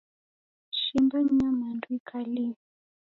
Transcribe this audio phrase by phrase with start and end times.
[0.79, 2.49] Shimba ni nyamandu ikalie.